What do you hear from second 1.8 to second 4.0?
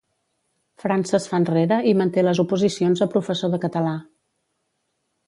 i manté les oposicions a professor de català.